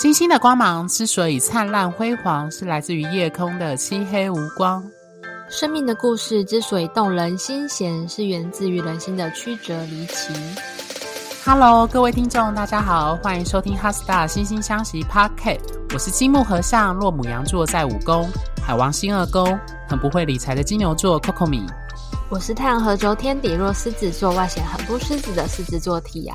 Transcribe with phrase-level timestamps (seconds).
[0.00, 4.82] 星星的光芒之所以灿烂辉煌，是来自于夜空的漆黑无光。
[5.50, 10.32] 生命的故事之所以动人心弦，是源自于人心的曲折离奇。
[11.44, 15.58] Hello，各位听众，大家好，欢迎收听《HeartStar 心星相惜 Pocket》。
[15.92, 18.26] 我是金木和尚，落母羊座在五宫，
[18.62, 21.62] 海王星二宫，很不会理财的金牛座 Coco 米。
[22.30, 26.32] 我是太阳和轴天底落狮子座，外显很不狮子的狮子座 Tia。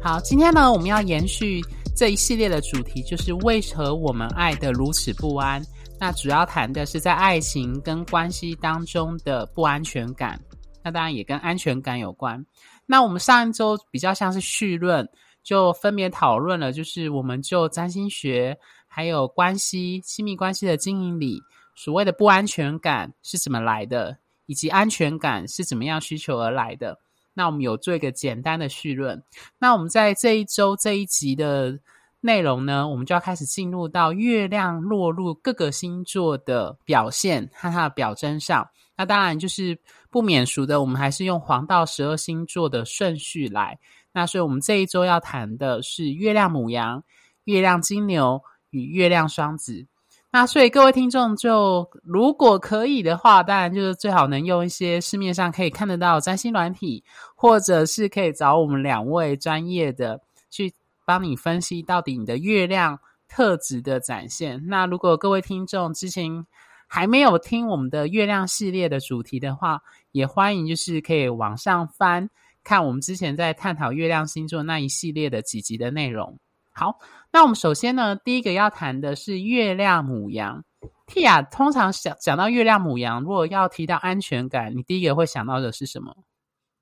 [0.00, 1.60] 好，今天呢，我们要延续。
[1.94, 5.62] 这一系列的主题就是为何我们爱得如此不安？
[6.00, 10.40] 那主要谈的是在爱情跟关系当中的不安全感。
[10.82, 12.44] 那当然也跟安全感有关。
[12.86, 15.08] 那我们上一周比较像是绪论，
[15.44, 21.40] 就分别讨论了，就是我们就占星学还有关系、亲密关系的经营里，
[21.76, 26.98] 所谓的不安全感是怎么来的，以及安全感是怎么样需求而来的。
[27.34, 29.22] 那我们有做一个简单的序论。
[29.58, 31.78] 那我们在这一周这一集的
[32.20, 38.68] 内容呢，我们就要开始进入到月亮落入各个星座的表现和它的表征上。
[38.96, 39.78] 那当然就是
[40.10, 43.78] 不免俗的，我们还是用黄道十二星座的顺序来。
[44.12, 47.02] 那所以我们这一周要谈的是月亮母羊、
[47.44, 49.86] 月亮金牛与月亮双子。
[50.34, 60.72] 那所以各位听众，就如果可以的话，当然就是最好能用一些市面上可以看得到占星软体，或者是可以找我们两位专业的去
[61.04, 64.58] 帮你分析到底你的月亮特质的展现。
[64.66, 66.46] 那如果各位听众之前
[66.86, 72.30] 还没有听我们的月亮系列的主题的话，也欢迎就是可以往上翻
[72.64, 76.38] 看我们之前在探讨月亮星座那一系列的几集的内容。
[76.72, 76.98] 好。
[77.30, 80.64] 那我们首先呢，第一个要谈的是月亮牡羊。
[81.06, 86.16] Tia 通常想讲到月亮牡羊，如果要提到安全感，你第一个会想到的是什么？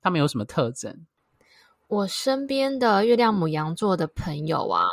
[0.01, 1.05] 他们有什么特征？
[1.87, 4.87] 我身边的月亮牡羊座的朋友啊，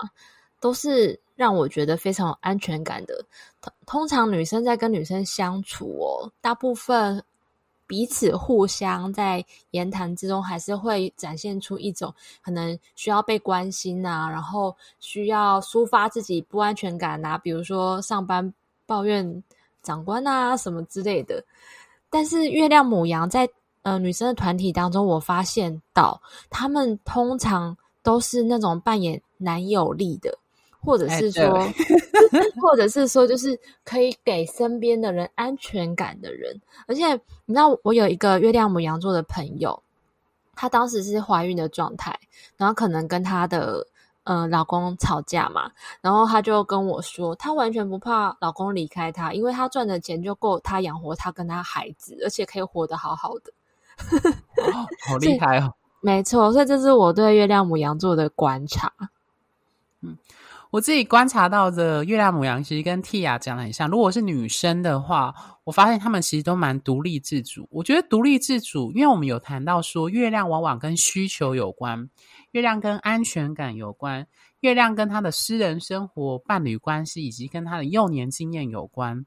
[0.60, 3.24] 都是让我觉得非常有安全感的。
[3.60, 7.24] 通通常女生在跟女生相处哦，大部分。
[7.88, 18.54] 彼此互相在言谈之中，还是会展现出一种可能需要被关心啊，然后需要抒发自己不安全感啊，比如说上班
[18.86, 19.42] 抱怨
[19.82, 21.42] 长官啊什么之类的。
[22.10, 23.48] 但是月亮母羊在
[23.82, 26.20] 呃女生的团体当中，我发现到
[26.50, 30.38] 他们通常都是那种扮演男友力的。
[30.88, 31.74] 或者是说， 欸、
[32.62, 36.58] 或者是说，就是可以给身边的人安全感的人。
[36.86, 37.12] 而且，
[37.44, 39.82] 你知道，我有一个月亮母羊座的朋友，
[40.56, 42.18] 她当时是怀孕的状态，
[42.56, 43.86] 然后可能跟她的
[44.24, 53.52] 呃老公吵架嘛，然后她就跟我说，她完全不怕老公离开她，因为她赚的钱就够她养活她跟她孩子，而且可以活得好好的。
[54.72, 55.74] 哦、好厉害哦！
[56.00, 58.90] 没错，所以这是我对月亮母羊座的观察。
[60.00, 60.16] 嗯。
[60.70, 63.88] 我自己观察到的月亮母羊，其实跟 Tia 讲的很像。
[63.88, 65.34] 如果是女生的话，
[65.64, 67.66] 我发现她们其实都蛮独立自主。
[67.70, 72.10] 我觉得独立自主，因为我们有谈到说，月亮往往跟需求有关，
[72.50, 74.26] 月亮跟安全感有关，
[74.60, 79.24] 月亮跟她的私人生活、伴侣关系以及跟她的幼年经验有关。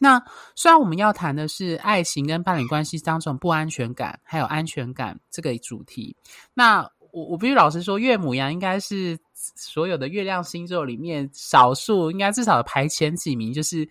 [0.00, 0.22] 那
[0.54, 6.14] 虽然我们要谈的是爱情跟伴侣关系当中不安全感，还有安全感这个主题，
[6.54, 9.18] 那我我必须老实说，月母羊应该是。
[9.54, 13.88] 所有的月亮星座里面，少数应该至少排前几名，就是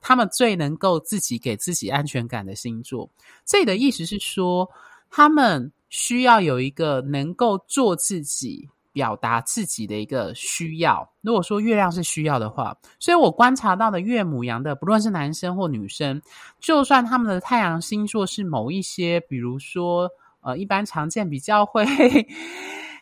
[0.00, 3.08] 他们最能够自己给自己安全感的星座。
[3.46, 4.68] 这里的意思是说，
[5.08, 11.08] 他们需要有一个能够做自己、表达自己的一个需要。
[11.22, 16.20] 如果说月亮是需要的话，所以我观察到的月母羊的，不论是男生或女生，
[16.60, 20.10] 就算他们的太阳星座是某一些，比如说
[20.40, 21.84] 呃，一般常见比较会。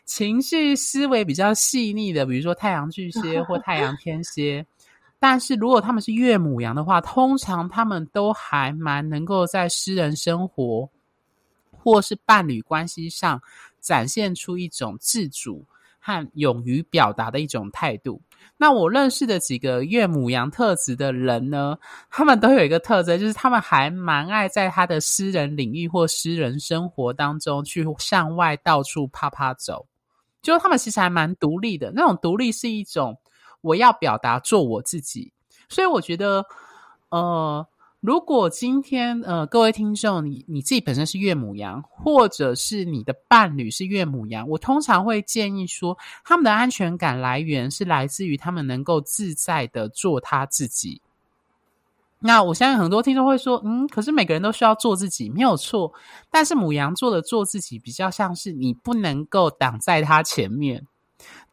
[0.05, 4.65] 情绪思维比较细腻的，比如说太阳巨蟹或太阳天蝎，
[5.19, 10.89] 但是如果他们是月母羊的话，通常他们都还蛮能够在私人生活
[11.71, 13.41] 或是伴侣关系上
[13.81, 15.65] 展现出一种自主
[15.99, 18.21] 和勇于表达的一种态度。
[18.57, 21.77] 那我认识的几个岳母羊特质的人呢，
[22.09, 29.85] 他们都有一个特征，就是他们还蛮爱在他的私人领域或私人生活当中去向外到处趴趴走。
[30.41, 33.19] 就他们其实还蛮独立的，那种独立是一种
[33.61, 35.33] 我要表达做我自己，
[35.67, 36.45] 所以我觉得，
[37.09, 37.67] 呃，
[38.07, 51.01] 如果今天呃各位听众你你自己本身是月母羊，或者是你的伴侣是月母羊，我通常会建议说，他们的安全感来源是来自于他们能够自在的做他自己。
[52.19, 55.91] 那我相信很多听众会说，嗯，可是每个人都需要做自己，没有错。
[56.31, 60.81] 但是母羊座的做自己比较像是你不能够挡在他前面，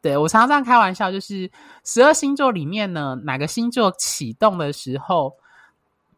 [0.01, 1.51] 对，我常常开玩笑，就是
[1.83, 5.35] 十二星座里面呢，哪个星座启动的时候，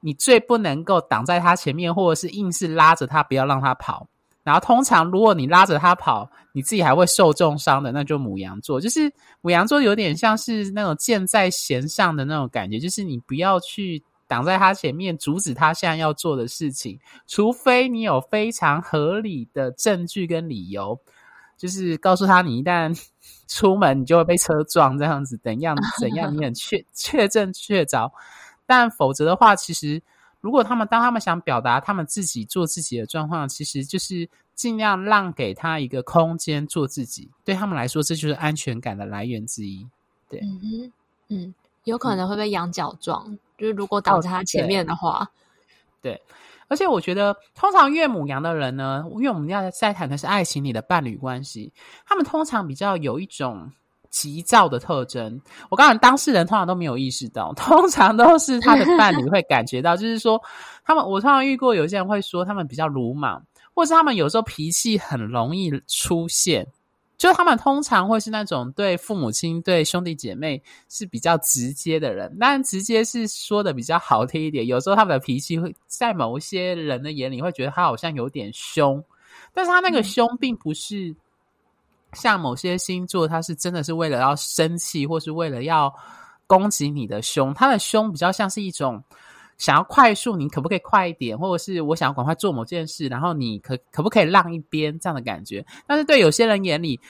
[0.01, 4.07] 你最不能够挡在他前面，或者是硬是拉着他，不要让他跑。
[4.43, 8.81] 然后通常如果你拉着他跑，你自己还会受重伤的，那就母羊座。
[8.81, 16.97] 就是母羊座有点像是那种箭在弦上的那种感觉，就是你不要去挡在他前面，阻止他现在要做的事情，
[17.27, 20.97] 除非你有非常合理的证据跟理由。
[21.57, 22.95] 就是告诉他，你一旦
[23.49, 28.11] 出门，你就会被车撞，这样子怎样怎样，你很确确证确凿。
[28.67, 30.03] 但否则的话，其实
[30.41, 37.31] 如果他们当他们想表达他们自己做自己的状况，其实就是尽量让给他一个空间做自己。
[37.45, 39.87] 对他们来说，这就是安全感的来源之一。
[40.29, 40.93] 对，嗯哼，
[41.29, 41.55] 嗯，
[41.85, 45.29] 有可能会被羊角撞，嗯、就是如果挡在他前面的话，哦、
[46.03, 46.13] 对。
[46.13, 46.23] 对
[46.69, 51.73] 而且我觉得，通常岳母羊的人呢，因为我们要在谈的是爱情里的伴侣关系，
[52.05, 53.71] 他们通常比较有一种
[54.17, 55.39] 急躁的特征。
[55.69, 60.41] 我告诉你当事人通常都没有意识到， 通常都是他的伴侣会感觉到，就是说，
[60.83, 66.67] 他们我通常遇过有些人会说，他们比较鲁莽，或是他们有时候脾气很容易出现。
[67.19, 74.67] 就他们通常会是那种对父母亲、对兄弟姐妹是比较直接的人，当然直接是说的比较好听一点。
[74.67, 79.03] 有时候他们的脾气会在某一些人的眼里会觉得他好像有点凶，
[79.55, 81.17] 但是他那个凶并不是
[82.17, 85.95] 像某些星座，他是真的是为了要生气或是为了要
[86.49, 89.05] 攻击你的凶，他的凶比较像是一种。
[89.59, 91.39] 想要快速，你可不可以快一点？
[91.39, 95.65] 或者是我想要赶快做某件事，然后你可可不可以让一边这样的感觉？
[95.87, 97.01] 但是对有些人眼里，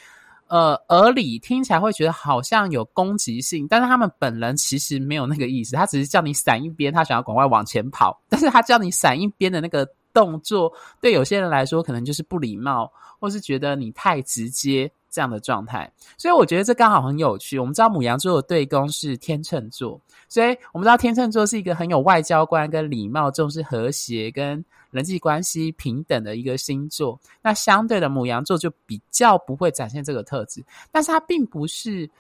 [0.47, 9.85] 呃，耳里听起来会觉得好像有攻击性，但是他们本人其实没有那个意思，他只是叫你闪一边，他想要赶快往前跑，但是他叫你闪一边的那个
[10.17, 12.91] 动作，对有些人来说可能就是不礼貌，
[13.21, 14.91] 或是觉得你太直接。
[15.09, 17.59] 这样的状态，所以我觉得这刚好很有趣。
[17.59, 19.99] 我们知道牡羊座的对宫是天秤座，
[20.29, 27.19] 所以我们知道天秤座是一个很有外交观、跟礼貌、重视和谐、跟人际关系平等的一个星座。
[27.41, 32.11] 那相对的，牡羊座就比较不会展现这个特质，但是它并不是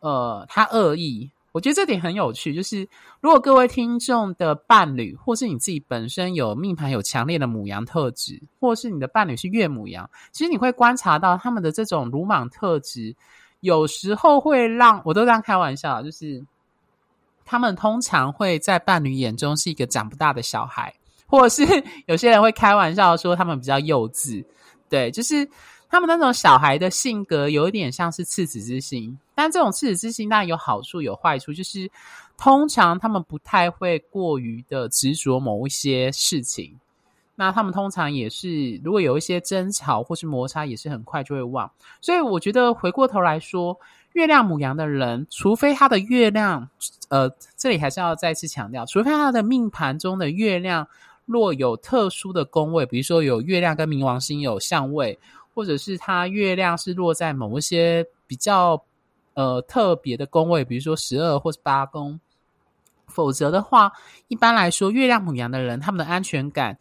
[0.00, 1.30] 呃，他恶意。
[1.52, 2.86] 我觉得这点很有趣，就是
[3.20, 13.16] 如果各位听众的伴侣，或是你自己本身有命盘有强烈的母羊特质，或是你的伴侣是月母羊，其实你会观察到他们的这种鲁莽特质，
[13.60, 16.44] 有时候会让我都这样开玩笑，就是
[17.44, 20.94] 他们通常会在伴侣眼中是一个长不大的小孩，
[21.26, 24.44] 或者是 有些人会开玩笑说他们比较幼稚，
[24.88, 25.48] 对，就是。
[25.90, 31.90] 他们那种小孩的性格有一点像是赤子之心，但这种赤子之心当然有好处有坏处，就是
[32.36, 36.78] 通常他们不太会过于的执着某一些事情。
[37.34, 41.70] 那他们通常也是，如果有一些争吵或是摩擦，也是很快就会忘。
[42.00, 43.78] 所以我觉得回过头来说，
[44.12, 46.68] 月亮母羊的人，除非他的月亮，
[47.08, 50.86] 呃，这里还是要再次强调，除非他的命盘中的月亮
[51.26, 55.16] 若有特殊的宫位，比如说有月亮跟冥王星有相位。
[55.58, 58.80] 或者是他月亮是落在某一些比较
[59.34, 62.20] 呃特别的宫位，比如说十二或是八宫，
[63.08, 63.90] 否则的话，
[64.28, 66.78] 一般来说，月亮母羊的人，他们的安全感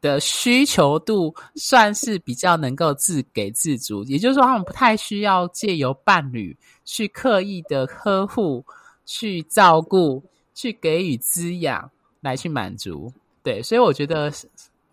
[0.00, 8.64] 的需求度算是比较能够自给自足，也就是说，他们不太需要借由伴侣去刻意的呵护、
[9.04, 10.20] 去照顾、
[10.52, 11.88] 去给予滋养
[12.20, 13.12] 来去满足。
[13.44, 14.32] 对，所以我觉得。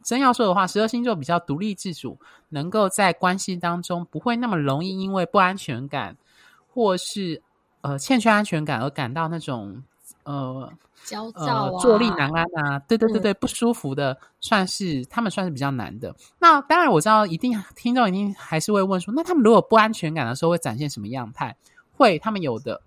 [0.04, 2.20] 真要说的话，十二星座比较独立自主，
[2.50, 6.16] 能够在关系当中不会那么容易因为不安全感，
[6.68, 7.42] 或是
[7.82, 9.82] 呃欠缺安全感而感到那种
[10.24, 10.72] 呃
[11.04, 16.16] 焦躁啊、呃、坐立难安啊，对对对对，不舒服的，算是他们算是比较难的。
[16.40, 21.56] 那当然我知道，一定听众一定还是会问说，那他们如果不安全感的时候会展现什么样态？
[21.98, 22.82] 会，他们有的。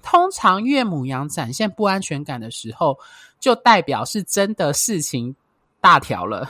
[0.00, 2.96] 通常岳母羊展现不安全感的时候，
[3.40, 5.34] 就代表是真的事情。
[5.80, 6.48] 大条了，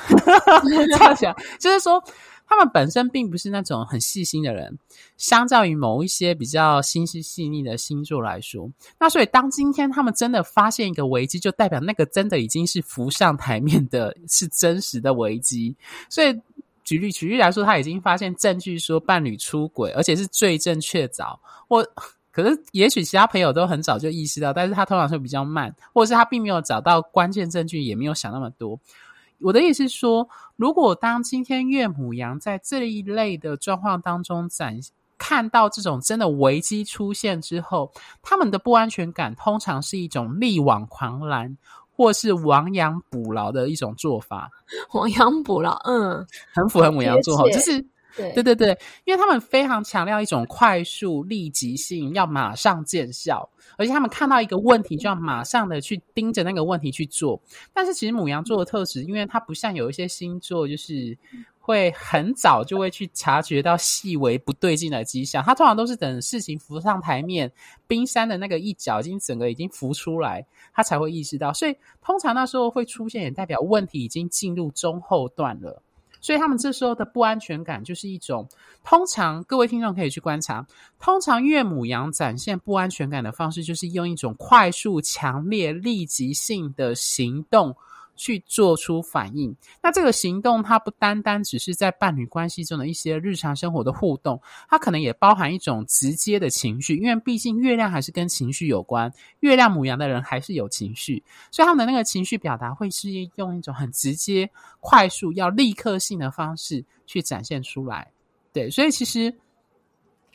[0.64, 2.02] 这样讲就是说，
[2.46, 4.78] 他们本身并不是那种很细心的人，
[5.16, 15.76] 相较于某一些比较心思细腻的星座来说，那所以当今天他们真的发现一个危机，就代表那个真的已经是浮上台面的，是真实的危机。
[16.08, 16.34] 所以
[16.84, 21.38] 举例举例来说，他已经发现证据说伴侣出轨，而且是罪证确凿。
[21.68, 21.86] 或
[22.32, 28.78] 可是也许其他朋友都很早就意识到，但是他通常会比较慢，或者是他并没有找到关键证据，也没有想那么多。
[29.40, 34.78] 我的意思是说，如果当今天岳母羊在这一类的状况当中展
[35.16, 37.92] 看到这种真的危机出现之后，
[38.22, 41.56] 他们的不安全感通常是一种力挽狂澜，
[41.90, 44.50] 或是亡羊补牢的一种做法。
[44.94, 47.84] 亡羊补牢，嗯，很符合母羊座，就是
[48.16, 57.40] 对对对对，因为他们非常强调一种快速、立即性，要马上见效，而且他们看到一个问题就要马上的去盯着那个问题去做。
[57.72, 61.16] 但是其实母羊座的特质，因为它不像有一些星座，就是
[61.60, 65.44] 会很早就会去察觉到细微不对劲的迹象。
[65.44, 67.50] 它通常都是等事情浮上台面，
[67.86, 71.52] 冰山的那个一角已经整个已经浮出来，它才会意识到。
[71.52, 75.82] 所以通常那时候会出现，也代表问题已经进入中后段了。
[76.20, 78.48] 所以他们这时候的不安全感就是一种，
[78.84, 80.66] 通常各位听众可以去观察，
[80.98, 87.74] 通常岳母羊展现不安全感的方式，就是用一种快速、强烈、立即性的行动。
[88.18, 99.10] 去做出反应，那这个行动它不单单只是在伴侣关系中的一些日常生活的互动，它可能也包含一种直接的情绪，因为毕竟月亮还是跟情绪有关，
[99.40, 108.10] 月亮母羊的人还是有情绪，所以他们的那个情绪表达会是用一种很直接、快速、要立刻性的方式去展现出来。
[108.52, 109.32] 对，所以其实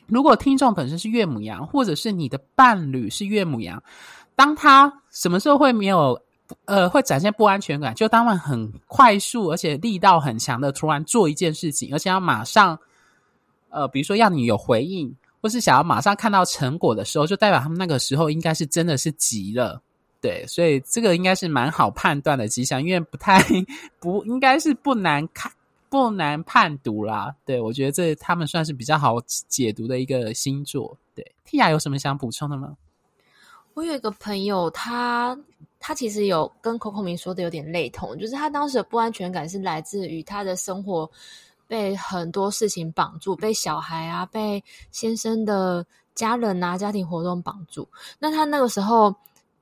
[0.06, 3.80] 如果听众本身是月母羊，或者是你的伴侣是月母羊，
[4.34, 6.18] 当他什么时候会没有？
[6.66, 12.78] 呃，会展现不安全感，就当他们很快速而且力道很强的突然做一件事情，而且要马上，
[13.68, 19.80] 呃，比如说要你有回应，或是想要马上看到成果的时候，就代表他们那个时候应该是真的是急了，
[20.20, 23.42] 对，所以这个应该是蛮好判断的迹象，因为不太
[24.00, 25.52] 不应该是不难看
[25.90, 29.16] 不难判读啦，对，我觉得这他们算是比较好
[29.48, 32.76] 解读的一个星座，对 t 亚有什么想补充的吗？
[33.74, 35.36] 我有一个朋友，他
[35.86, 41.10] 他其实有跟 Coco 明说的有点类同，就是他当时的不安全感是来自于他的生活
[41.66, 47.86] 被很多事情绑住，被小孩啊，被先生的家人啊，家庭活动绑住。
[48.18, 49.14] 那他那个时候，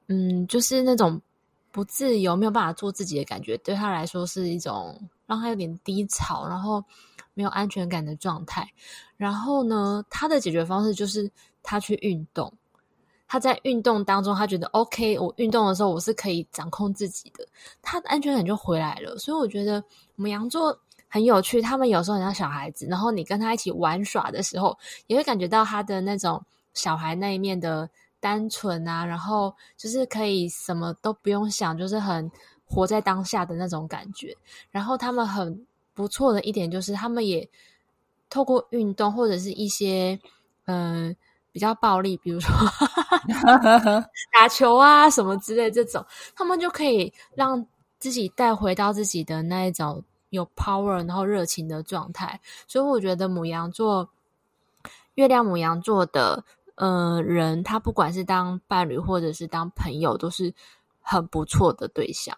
[0.07, 1.21] 嗯，就是那种
[1.73, 6.85] 不自由、没有办法做自己的感觉，对他来说是一种让他有点低潮，然后
[7.35, 8.65] 没有安全感的状态。
[9.17, 11.29] 然后呢，他的解决方式就是
[11.65, 12.55] 他去运动。
[13.33, 17.43] 他在运动当中，他觉得 OK，我运动的时候我是可以掌控自己的，
[17.81, 19.17] 他的安全感就回来了。
[19.17, 19.83] 所以我觉得
[20.17, 27.89] 我们羊座很有趣，他们有时候很像小孩子，然后你跟他一起玩耍的时候，也会感觉到他的那种小孩那一面的
[28.21, 32.31] 单纯啊，然后就是可以什么都不用想，就是很
[32.67, 34.37] 活在当下的那种感觉。
[34.71, 37.49] 然后他们很不错的一点就是，他们也
[38.29, 40.21] 透过运动或者是一些
[40.67, 41.17] 嗯。
[41.53, 42.51] 比较暴力，比如说
[44.33, 46.05] 打球啊什么之类这种，
[46.35, 47.65] 他们就可以让
[47.99, 52.41] 自己带回到自己的那一种有 power 然后热情的状态。
[52.67, 54.09] 所以我觉得母羊座、
[55.15, 56.43] 月亮母羊座的
[56.77, 60.53] 呃人，他不管是当伴侣或者是当朋友，都是
[61.03, 62.37] 很不错的对象。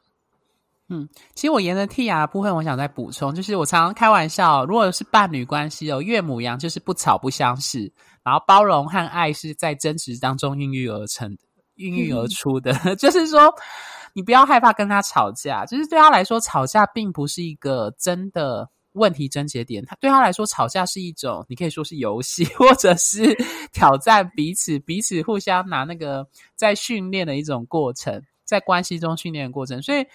[0.88, 7.90] 嗯，其实我沿着 Tia 的部分，我想再补充，就是我常常开玩笑，如果是伴侣关系哦，月母羊就是不吵不相识。
[8.25, 11.37] 然后包容和爱是在争执当中孕育而成、
[11.75, 12.73] 孕育而出的。
[12.85, 13.54] 嗯、 就是说，
[14.14, 15.66] 你不要害怕跟他吵架。
[15.66, 19.85] 就是对他来说，吵架并不是一个真的问题症结点。
[19.85, 23.37] 他对他来说，吵架是一种，你可以说是游戏，或者是
[23.73, 26.26] 挑战彼此，彼此互相拿那个
[26.57, 29.83] 在训练的一种过程，在关系中训练的过程。
[29.83, 30.07] 所以，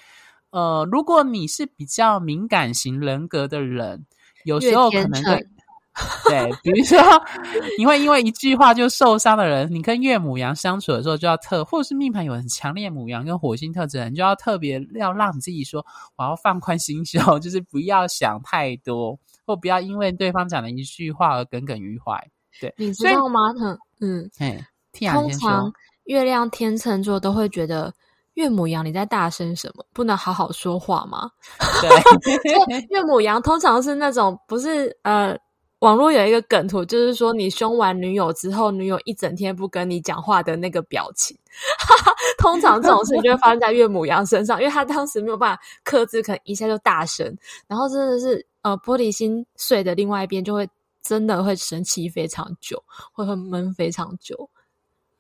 [0.49, 4.03] 呃，如果你是比较敏感型人格的人，
[4.45, 5.45] 有时候可能会。
[6.29, 6.97] 对，比如说
[7.77, 22.15] 你会因为一句话就受伤的人，你跟岳母羊相处的时候就要特，或者是命盘有很强烈母羊跟火星特质的人，你就要特别要让你自己说，我要放宽心胸， 就是不要想太多，或不要因为对方讲的一句话而耿耿于怀。
[22.61, 23.39] 对，你知道吗？
[23.99, 24.65] 嗯，嗯，
[25.11, 25.71] 通常
[26.05, 27.93] 月亮天秤座都会觉得
[28.35, 29.85] 岳母羊你在大声什么？
[29.93, 31.29] 不能好好说话吗？
[31.81, 35.37] 对，岳母羊通常是那种不是呃。
[35.79, 41.37] 网络有一个梗图，就是说你凶完女友之后，女友一整天不跟你讲话的那个表情。
[42.37, 50.67] 通常这种事情就会发生在岳母羊身上，因为他当时没有办法克制，可能一下就大声，然后真的是呃玻璃心碎的另外一边就会
[51.01, 52.81] 真的会生气非常久，
[53.11, 54.49] 会很闷非常久。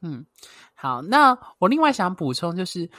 [0.01, 0.25] 嗯，
[0.73, 2.89] 好，那我另外想补充就是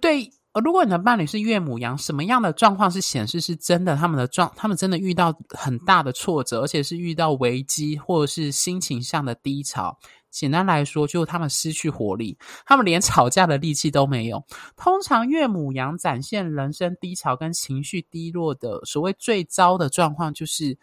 [0.00, 0.30] 对。
[0.60, 3.96] 如果你的伴侣是月母羊，什么样的状况是显示是真的？
[3.96, 9.98] 他们的状，他们真的遇到很大的挫折，而且是遇到危机，或者是心情上的低潮。
[10.30, 12.36] 简单来说，就是他们失去活力，
[12.66, 14.42] 他们连吵架的力气都没有。
[14.76, 20.78] 通常月母羊展现人生低潮跟情绪低落的所谓最糟的状况，就是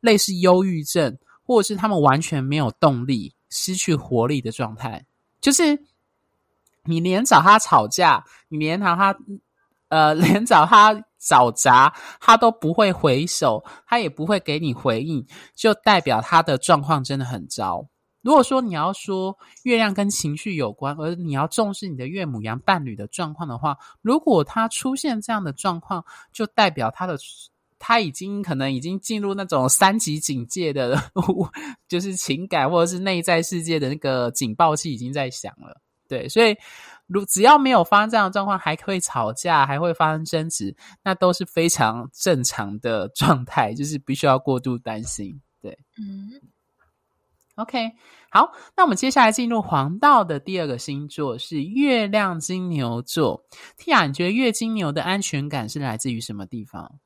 [0.00, 5.04] 类似忧郁症，或者是他们完全没有动力、失去活力的状态，
[5.40, 5.78] 就是。
[6.84, 9.16] 你连找他吵架，你连找他，
[9.88, 17.86] 呃， 连找他找砸，他都不会回首，他也不会给你回应，就代表他的状况真的很糟。
[18.22, 27.18] 如果说你要说月亮跟情绪有关，而你要重视你的岳母羊伴侣的状况的话，如果他出现这样的状况，就代表他的
[27.78, 30.98] 他已经可能已经进入那种三级警戒的，
[31.86, 35.82] 就是情感或者是内在世界的那个警报器已经在响了。
[36.08, 36.56] 对，所以
[37.06, 45.40] 如只要没有发生这样的状况，还会吵架，还会发生争执，那都是非常正常的 状态，就是必须要过度担心。
[45.60, 46.30] 对，嗯。
[47.56, 47.92] OK，
[48.30, 53.46] 好，那我们接下来进入黄道的第二个星座是月亮金牛座。
[53.78, 56.98] Tia，你觉得月金牛的安全感是来自于什么地方？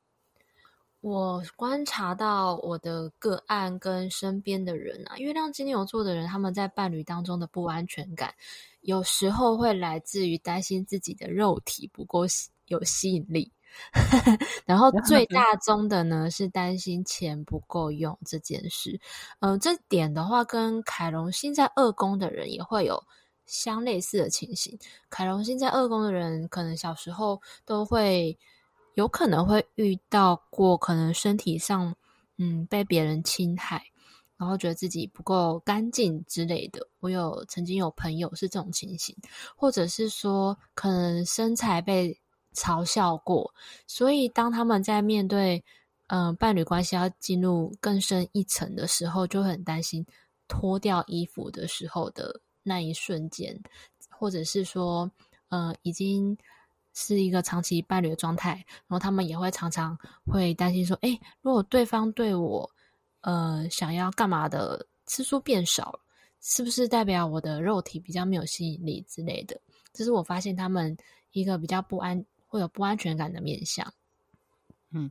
[1.01, 8.33] 我观察到我的个案跟身边的人啊，月亮金牛座的人，他们在伴侣当中的不安全感，
[8.81, 12.23] 有时候会来自于担心自己的肉体不够
[12.67, 13.51] 有吸引力。
[14.65, 18.99] 然后最 大宗的呢是担心钱不够用这件事，
[19.39, 23.01] 嗯、呃，这点的话跟凯龙星在二宫的人也会有
[23.45, 24.77] 相类似的情形。
[25.09, 28.37] 凯龙星在二宫的人，可能小时候都会
[28.99, 31.95] 有可能会遇到过，可能身体上
[32.37, 33.83] 嗯被别人侵害，
[34.37, 36.85] 然后觉得自己不够干净之类的。
[36.99, 39.15] 我有曾经有朋友是这种情形，
[39.55, 42.19] 或者是说可能身材被。
[42.55, 43.53] 嘲笑过，
[43.85, 45.63] 所以当他们在面对
[46.07, 50.03] 嗯、伴侣关系要进入更深一层的时候，就很担心
[50.47, 53.57] 脱掉衣服的时候的那一瞬间，
[54.09, 55.09] 或者是说
[55.49, 56.35] 嗯、已经
[56.99, 58.55] 是一个长期伴侣的状态，
[58.87, 62.69] 然后他们也会常常会担心说，诶，如果对方对我
[63.21, 65.99] 呃想要干嘛的次数变少了，
[66.41, 69.59] 是不是代表我的肉体比较没有吸引力之类的？
[69.93, 70.95] 这是我发现他们
[71.31, 72.25] 一个比较不安。
[72.51, 73.85] 会有不安全感的面相。
[74.91, 75.09] 嗯，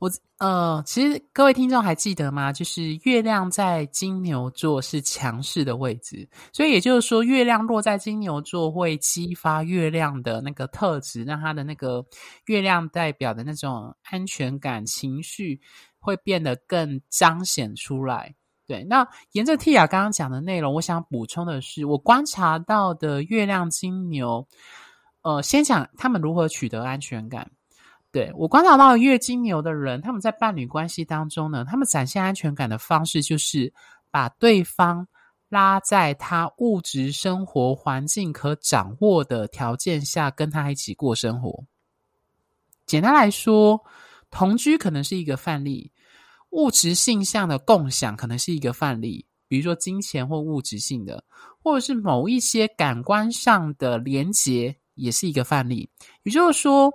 [0.00, 2.52] 我呃，其实各位听众还记得吗？
[2.52, 12.04] 就是月亮在金牛座是强势的位置，所以也就是说，月亮落在金牛座会激发月亮的那个特质，让他的那个
[12.46, 15.60] 月亮代表的那种安全感情绪
[16.00, 18.34] 会变得更彰显出来。
[18.66, 24.48] 对，那沿着 Tia 刚刚讲的内容，我想补充的是，我观察到的月亮金牛。
[25.22, 27.50] 呃，先讲他们如何取得安全感。
[28.14, 33.74] 对，我观察到月金牛的人，他们在伴侣关系当中呢，他们展现安全感的方式就是
[34.08, 35.04] 把对方
[35.48, 41.64] 拉在他物质生活环境可掌握的条件下，跟他一起过生活。
[42.86, 43.82] 简单来说，
[44.30, 45.90] 同居可能是一个范例，
[46.50, 51.24] 物质性向的共享可能是一个范例，比如说金钱或物质性的，
[51.60, 54.76] 或者是某一些感官上的连结。
[54.96, 55.90] 也是一个范例，
[56.22, 56.88] 也就是说，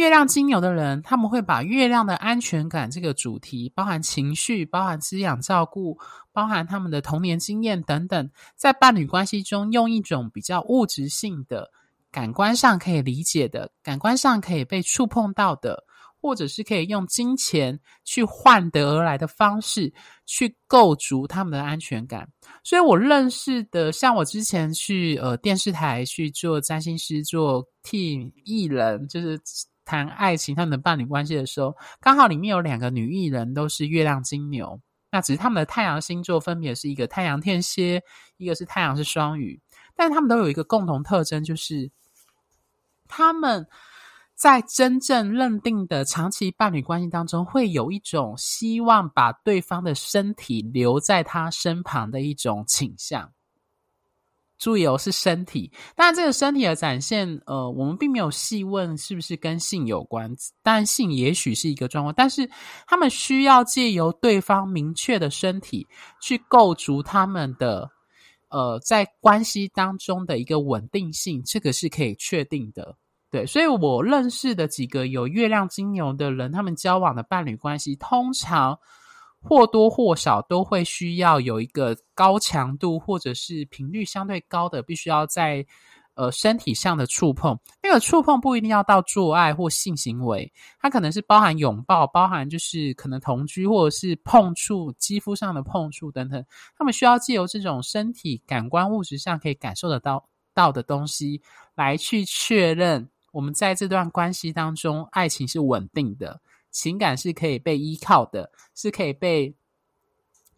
[0.00, 5.98] 月亮金牛的人，他们会把月亮的安全感这个主题，包含情绪、包含滋养照顾、
[6.32, 11.70] 包含他们的童年经验等等，在伴侣关系中，用一种比较物质性的、
[12.10, 15.84] 感官上可以理解的、感官上可以被触碰到的。
[16.22, 19.90] 或者是可以用金钱去换得而来的方式，
[20.26, 22.28] 去构筑他们的安全感。
[22.62, 29.40] 所以我认识的，像我之前去呃电视台去做占星师，做替艺人，就是
[29.90, 38.00] 谈爱情、他们的伴侣关系的时候，刚好里面有两个女艺人都是月亮金牛，那只是他们的太阳星座分别是一个太阳天蝎，
[38.36, 39.60] 一个是太阳是双鱼，
[39.96, 41.90] 但他们都有一个共同特征，就是
[43.08, 43.66] 他们。
[44.40, 53.30] 在真正认定的长期伴侣关系当中，会有一种希望把对方的身体留在他身旁的一种倾向。
[54.60, 55.72] 注意哦，是身体。
[55.96, 60.30] 当然，这个身体的展现，呃，我们并没有细问是不是跟性有关，
[60.62, 62.14] 但性也许是一个状况。
[62.14, 62.48] 但是，
[62.86, 65.84] 他们需要借由对方明确的身体
[66.20, 67.90] 去构筑他们的，
[68.50, 72.94] 呃，在关系当中的一个稳定性，这个是可以确定的。
[73.30, 78.78] 对，所以我认识的几个有月亮金牛的人，他们交往的伴侣关系，通常
[79.42, 85.64] 或多或少都会需要有一个高强度或者是频率相对高的，必须要在
[86.14, 87.58] 呃身体上的触碰。
[87.82, 96.44] 那个触碰不一定要到做爱或性行为，它可能是包含拥抱，包含就是可能同居或者是碰触肌肤上的碰触等等。
[96.76, 101.40] 他们需要借由这种身体感官物质上可以感受得到到的东西，
[101.74, 103.08] 来去确认。
[103.32, 106.40] 我们在这段关系当中，爱情是稳定的，
[106.70, 109.54] 情感是可以被依靠的，是可以被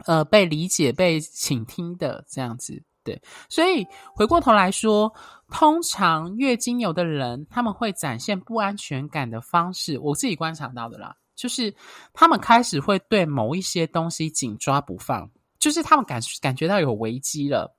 [0.07, 2.83] 呃被理解、被倾听的这样子。
[3.05, 5.13] 对，所以回过头来说，
[5.51, 11.75] 通常月经牛的人，他们会展现不安全感的方式，我自己观察到的啦，就是
[12.13, 17.77] 他们开始会对某一些东西紧抓不放，就是他们感感觉到有危机了。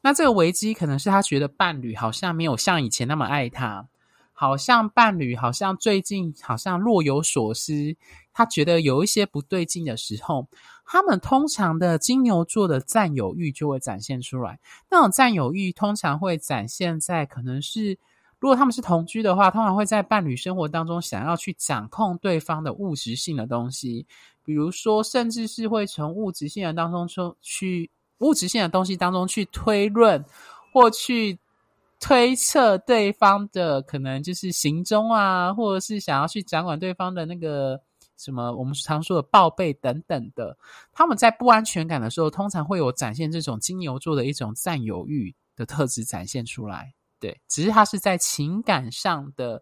[0.00, 3.86] 那这个危机可能是他觉得伴侣好像没有像以前那么爱他，
[4.34, 7.72] 好像伴侣好像最近好像若有所思，
[8.34, 10.46] 他觉得有一些不对劲的时候。
[10.86, 17.98] 他们通常的金牛座的占有欲就会展现出来，那种占有欲通常会展现在可能是，
[18.38, 24.06] 如果他们是同居的话，通常会在伴侣生活当中想要去掌控对方的物质性的东西，
[24.44, 30.22] 比如说，甚至是会从物质性的当中出去物质性的东西当中去推论
[30.70, 31.38] 或去
[32.04, 37.80] 推测对方的可能就是行踪啊，或者是想要去掌管对方的那个。
[38.16, 38.54] 什么？
[38.54, 40.56] 我们常说的报备等等的，
[40.92, 46.94] 他们在不安全感的时候，通常会有展现这种金牛座的一种占有欲的特质展现出来。
[47.18, 49.60] 对，只是他是在情感上的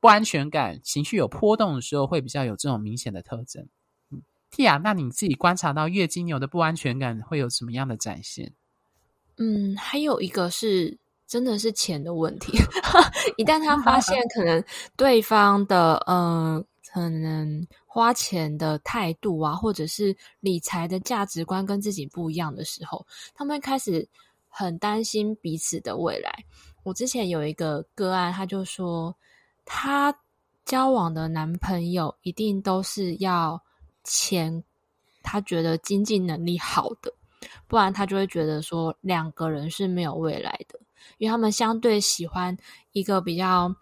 [0.00, 3.66] 不安全感、情绪有波动的时候，会比较有这种明显的特征。
[4.10, 4.20] 嗯
[4.52, 8.52] ，Tia，那你自己观察到月金牛的不安全感会有什么样的展现？
[9.38, 12.58] 嗯，还有一个是真的是钱的问题。
[13.38, 14.60] 一旦他发现 可能
[14.96, 16.56] 对方的嗯。
[16.56, 24.08] 呃可能花钱的态度啊，或者是理财的价值观跟自己不一样的时候，他们开始
[24.48, 26.32] 很担心彼此的未来。
[26.84, 29.14] 我之前有一个个案，他就说，
[29.66, 30.12] 他
[30.64, 33.62] 交往的男朋友一定都是要
[34.02, 34.64] 钱，
[35.22, 37.12] 他觉得经济能力好的，
[37.68, 40.80] 不然他就会觉得说两个人是没有未来的，
[41.16, 42.56] 因为他们相对喜欢
[42.92, 43.74] 一个比较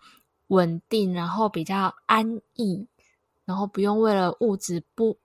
[0.46, 2.86] 稳定，然后比较安逸。
[3.44, 5.16] 然后不用为了物质不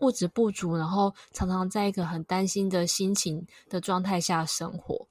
[0.00, 5.06] 物质不足，然后常常在一个很担心的心情的状态下生活，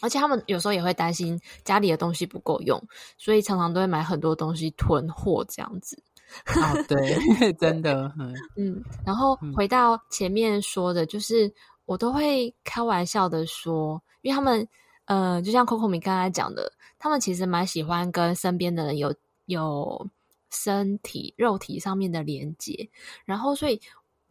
[0.00, 2.80] 而且他们有时候也会担心家里的东西不够用，
[3.16, 6.00] 所以常常都会买很多东西囤货这样子。
[6.46, 7.18] 哦，对，
[7.58, 8.12] 真的，
[8.56, 8.80] 嗯。
[9.04, 11.52] 然后回到前面说的，就是
[11.84, 14.68] 我都会开玩笑的说，因为他们，
[15.08, 20.08] 呃，就像 Coco 米刚才讲的，他们其实蛮喜欢跟身边的人有有。
[20.50, 22.88] 身体肉体上面的连接，
[23.26, 23.78] 然后所以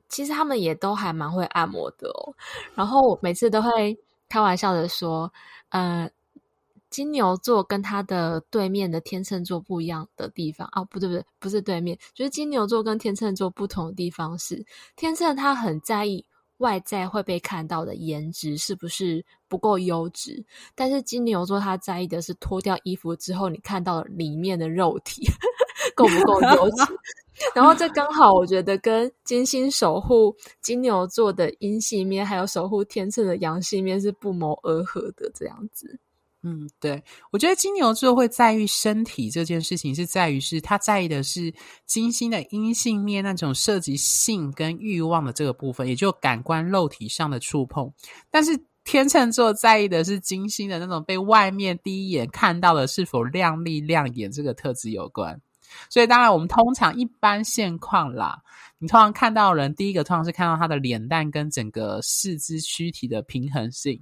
[0.10, 2.34] 其实他们也都还蛮会按摩的哦。
[2.74, 3.96] 然后每次都会
[4.28, 5.32] 开玩笑的说，
[5.70, 6.10] 呃，
[6.90, 16.26] 金牛座跟他的对面的天秤座不一样的地方哦，不对不对，不是对面，就是金牛座跟天秤座不同的地方是，天秤他很在意
[16.58, 20.44] 外在会被看到的颜值是不是不够优质，
[20.76, 25.28] 但是金牛座他在意的是脱掉衣服之后你看到里面的肉体。
[25.96, 26.84] 够不够优质？
[27.56, 35.32] 然后这刚好，我觉得跟金星守护金牛座的阴性面，还有守护天秤的阳性面是不谋而合的。
[35.34, 36.00] 这样子，
[36.50, 41.54] 嗯，对，我觉得金牛座会在意身体这件事情，是在于是他在意的是
[41.86, 47.92] 金星的阴性面那种涉及性跟欲望的这个部分，也就感官肉体上的触碰。
[48.32, 55.42] 但是天秤座在意的是金星的那种被外面第一眼看到的是否亮丽亮眼这个特质有关。
[55.90, 58.42] 所以，当然，我们通常一般现况啦，
[58.80, 64.02] 你通常看到人，第一个通常是看到他的脸蛋跟整个四肢躯体的平衡性，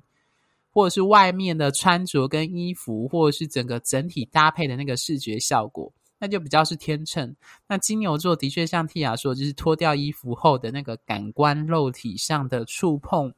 [0.76, 7.34] 或者是外面的穿着跟衣服，或者是整个整体搭配的那个视觉效果，那就比较是天秤。
[7.66, 13.34] 那金牛座的确像 Tia 说，就是脱掉衣服后的那个感官肉体上的触碰，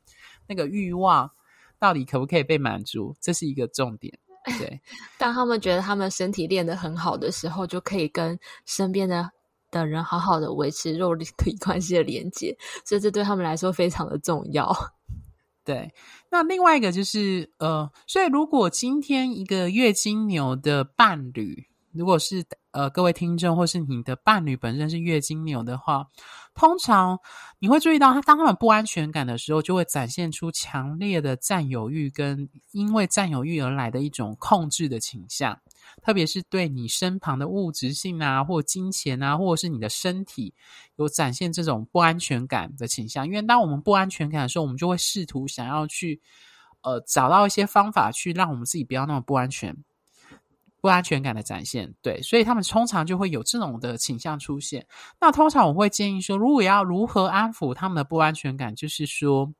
[0.48, 1.30] 那个欲望
[1.78, 4.18] 到底可不可以被满足，这是一个重点。
[4.58, 4.82] 对，
[5.20, 9.30] 当他们觉得他们身体练得很好的时候，就可以跟身边的
[9.70, 14.76] 的人好好的维持肉体关系的连接，所以这对他们来说非常的重要。
[15.68, 15.94] 对，
[16.32, 26.08] 那另外一个就是呃，所以如果今天一个月金牛的伴侣，如果是呃各位听众或是你的伴侣本身是月经牛的话。
[26.56, 27.20] 通常
[27.60, 35.60] 你会注意到，他当他们不安全感的时候，就会展现出强烈的占有欲，跟因为占有欲而来的一种控制的倾向，
[36.02, 40.54] 特别是对你身旁的物质性啊，或金钱啊，或者是你的身体，
[40.96, 43.26] 有展现这种不安全感的倾向。
[43.26, 46.22] 因为当我们不安全感的时候，我们就会试图想要去，
[46.82, 49.76] 呃，找到一些方法去让我们自己不要那么不安全。
[50.80, 54.86] 不安全感的展现，对，所以他们通常就会有这种的倾向出现。
[55.20, 59.52] 那通常我会建议说，如果要如何安抚他们的不安全感，就是说，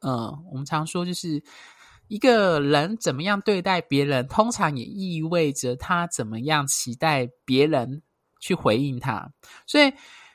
[0.00, 1.42] 呃，我们常说，就是
[2.08, 8.02] 一个人怎么样对待别人，通常也意味着他怎么样期待别人
[8.40, 9.32] 去回应他。
[9.66, 9.92] 所以，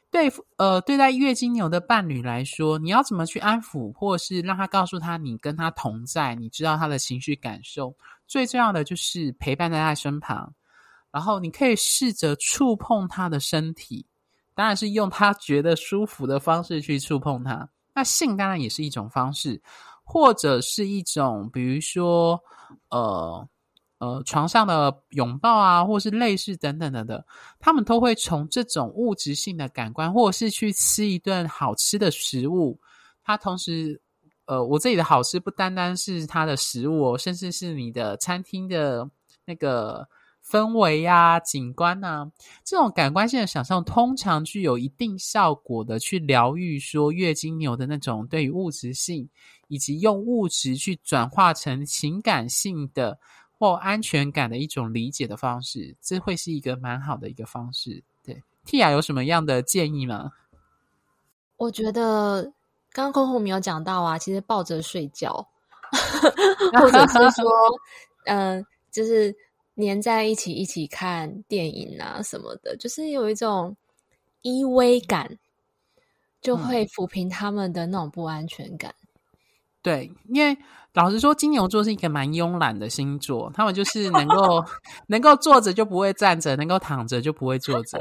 [0.10, 7.96] 对，呃，对待月经牛的伴侣来说，你要怎么去安抚，或是让他告诉他你跟他同在，你知道他的情绪感受。
[8.26, 10.54] 最重要的就是陪伴在他身旁，
[11.12, 14.06] 然后你可以试着触碰他的身体，
[14.56, 17.70] 当然是用他觉得舒服的方式去触碰他。
[17.94, 19.62] 那性当然也是一种方式，
[20.08, 22.42] 或者是一种，比如说，
[22.90, 23.48] 呃。
[24.00, 27.20] 呃，床上的拥抱啊，或是类似等等等等，
[27.60, 32.80] 他们都会从这种物质性的感官，或者是去吃一顿好吃的食物。
[33.24, 34.00] 它同时，
[34.46, 39.10] 呃，我这里的好吃不单单是它的食物哦，甚至是你的餐厅的
[39.46, 40.08] 那个
[40.50, 42.32] 氛围呀、啊、景观呐、啊，
[42.64, 49.30] 这种感官性的想象，通常具有一定效果的去疗愈说月经牛的那种对于物质性，
[49.68, 53.20] 以及用物质去转化成情感性的。
[53.60, 58.04] 或安全感的一种理解的方式，这会是一个蛮好的一个方式。
[58.24, 60.32] 对，Tia 有什么样的建议吗？
[61.56, 62.54] 我觉得
[62.92, 65.34] 刚刚 Coco 没有讲到啊，其实抱着睡觉，
[66.80, 67.50] 或者是说，
[68.26, 69.36] 嗯、呃，就是
[69.78, 73.78] 黏在一起一起看电影啊什么的，就是有一种
[74.42, 75.38] 依偎感，
[76.42, 78.94] 就会抚平他们的那种不安全感。
[79.00, 79.08] 嗯、
[79.84, 80.58] 对，因为。
[80.98, 84.66] 老实说，金牛座是一个蛮慵懒的星座，他们就是能够
[85.06, 88.00] 能够坐着就不会站着，能够躺着就不会坐着。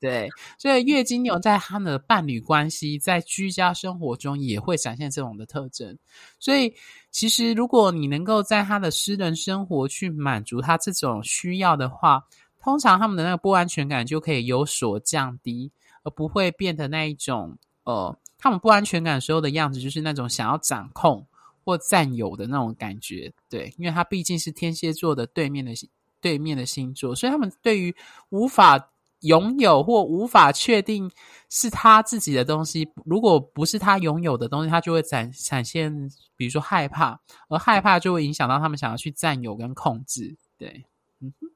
[0.00, 0.26] 对，
[0.58, 5.98] 所以月金牛在他们的伴侣关系，在居家生活中也会展现这种的特征。
[6.40, 6.72] 所以，
[7.10, 12.22] 其实如果你能够在他的私人生活去满足他这种需要的话，
[12.58, 15.70] 通常他们的那个不安全感就可以有所降低，
[16.04, 21.26] 而不会变得那一种呃，他们不安全感时候的样子，就是那种想要掌控。
[21.64, 25.72] 或占有的那种感觉，对，因为他毕竟是天蝎座的对面的
[26.20, 27.94] 对面的星座，所以他们对于
[28.30, 31.10] 无法拥有或无法确定
[31.48, 40.36] 是他自己的东西，如果不是他拥有的东西，他就会展展现，比如说害怕，而害怕就会影响到他们想要去占有跟控制。
[40.58, 40.84] 对，
[41.20, 41.46] 嗯哼，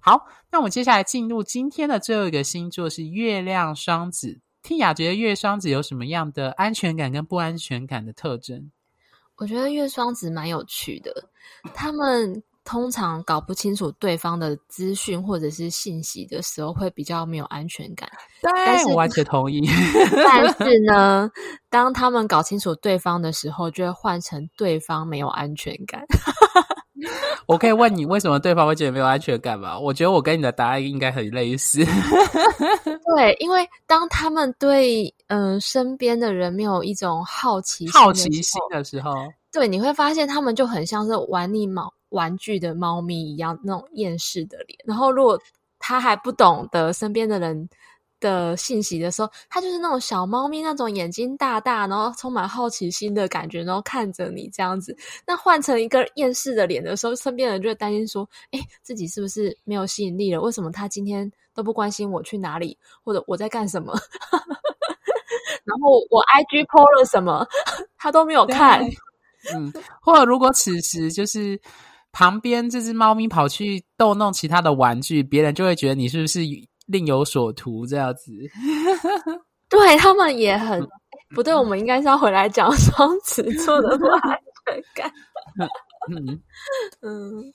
[0.00, 4.40] 好，那我们接下来进入今天的最后一个星座是月亮双子。
[4.62, 8.70] 听雅觉得月双子有什么样的安全感跟不安全感的特征？
[9.40, 11.10] 我觉得月双子蛮有趣的，
[11.72, 18.06] 他们通常搞不清楚对方的资讯或者是信息的时候，会比较没有安全感。
[18.42, 19.66] 对，但是我完全同意。
[20.14, 21.30] 但是呢，
[21.70, 26.04] 当他们搞清楚对方的时候，就会换成对方没有安全感。
[27.46, 29.78] 我可以问你，为什么对方会觉得没有安全感吗？
[29.78, 31.84] 我觉得我跟你的答案应该很类似。
[33.16, 39.12] 对，因为当他们对嗯、呃、身边的人没有一种好奇心好奇心的时候，
[39.52, 44.78] 对，你会发现他们就很像是玩腻猫玩具的猫咪一样，那种厌世的脸。
[44.84, 45.38] 然后，如果
[45.78, 47.68] 他还不懂得身边的人
[48.20, 54.96] 的信息的时候，它就是那种小猫咪那种眼睛大大，然后充满好奇心的感觉，然后看着你这样子。
[55.26, 60.40] 那换成一个厌世的脸的时候，身边人就会担心说：“诶，自己是不是没有吸引力了？
[60.40, 63.92] 为什么他今天都不关心我去哪里，或者我在干什么？
[65.64, 67.46] 然后我 IG PO 了什么，
[67.96, 68.80] 他都没有看。”
[69.54, 71.58] 嗯，或者如果此时就是
[72.12, 76.40] 旁边这只猫咪跑去逗弄其他的玩具，别人就会觉得你是不是？
[76.90, 78.32] 另有所图，这样子，
[79.70, 80.84] 对他们也很
[81.34, 81.54] 不对。
[81.54, 85.12] 我们应该是要回来讲双子座的不安全感。
[86.10, 86.42] 嗯
[87.02, 87.52] 嗯，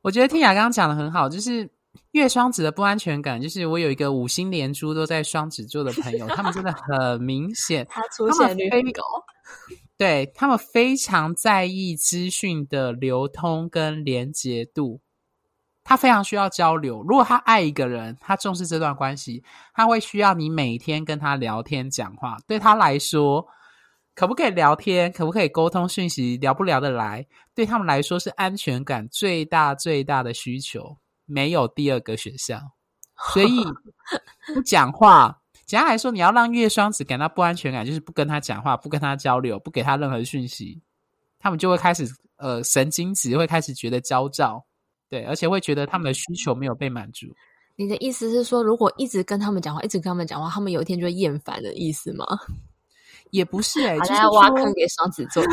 [0.00, 1.68] 我觉得听雅刚刚讲的很好，就是
[2.12, 9.02] 月双子的不安全感，就是我有一个五星连珠都在双子座的朋友，他们真的很明显， 他出现率很高，
[9.98, 15.00] 对他们非常在意资讯的流通跟连结度。
[15.88, 17.02] 他非常需要交流。
[17.02, 22.36] 如果他爱一个人，他重视这段关系，他会需要你每天跟他聊天讲话。
[22.46, 23.48] 对他来说，
[24.14, 32.60] 可不可以聊天，可不可以沟通讯息，聊不聊得来，对他们来说是安全感最大最大的需求，没有第二个选项。
[33.32, 33.64] 所以
[34.54, 40.82] 不讲话，简单来说，你要让月双子感到不安全感，就是不跟他讲话，不跟他交流，不给他任何讯息，
[41.38, 44.66] 他们就会开始呃神经质，会开始觉得焦躁。
[45.10, 47.26] 对，而且会觉得他们的需求没有被满足。
[47.76, 52.26] 你的意思是说，如果一直跟他们讲话，一直跟他们讲话，他们有一天就会厌烦的意思吗？
[53.30, 55.42] 也不是哎、欸，就是挖坑给双子座。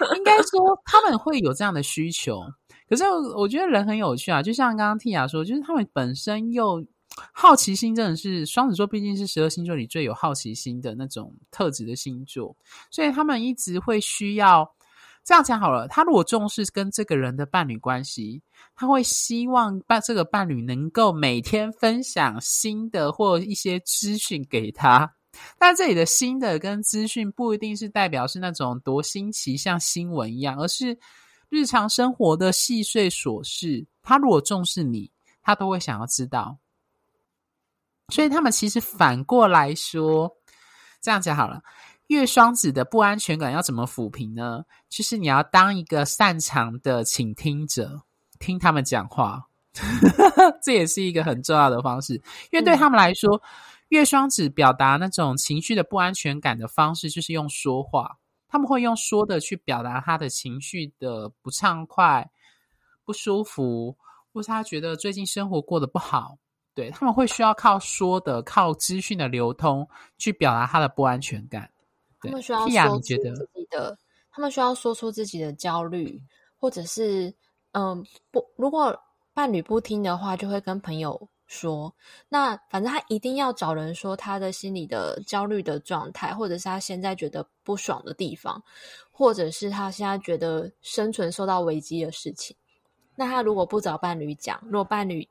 [0.16, 2.42] 应该说他们会有这样的需求，
[2.88, 3.04] 可是
[3.36, 6.84] 我觉得人很有趣啊，就像刚刚 Tia 说，就是他们本身又
[7.32, 12.56] 好奇心真的是双子座，毕竟是十二星座里最有好奇心的那种特质的星座，
[12.90, 14.70] 所以他们一直会需要。
[15.22, 18.42] 这样讲好了，他如果重视跟这个人的伴侣关系，
[18.74, 25.14] 他会希望伴这个伴侣能够每天分享新的或一些资讯给他。
[25.58, 30.98] 但这里的新的跟资讯不一定是代表是那种多新奇，像新闻一样，而是
[31.48, 33.86] 日常生活的细碎琐事。
[34.02, 36.58] 他如果重视你，他都会想要知道。
[38.08, 40.36] 所以他们其实反过来说，
[41.00, 41.62] 这样讲好了。
[42.10, 44.64] 月双子的不安全感要怎么抚平呢？
[44.88, 48.02] 就是你要当一个擅长的倾听者，
[48.40, 49.46] 听他们讲话，
[50.60, 52.14] 这也是一个很重要的方式。
[52.50, 53.40] 因为对他们来说，嗯、
[53.90, 58.18] 月双子表达那种情绪的不安全感的方式，就是用说话。
[58.48, 62.28] 他们会用说的去表达他的情绪的不畅快、
[63.04, 63.96] 不舒服，
[64.32, 66.36] 或是他觉得最近生活过得不好。
[66.74, 71.70] 对，他们会需要靠说的、靠资讯的流通去表达他的不安全感。
[72.20, 73.98] 他们需要说出自己的，
[74.30, 76.20] 他们需要说出自己的焦虑，
[76.58, 77.32] 或者是
[77.72, 78.94] 嗯不，如果
[79.32, 81.94] 伴侣不听的话，就会跟朋友说。
[82.28, 88.62] 那反正他一定要找人说他的心里的焦虑的状态，或者是他现在觉得不爽的地方，
[89.10, 92.54] 或者是他现在觉得生存受到危机的事情。
[93.14, 95.26] 那他如果不找伴侣讲，如果伴侣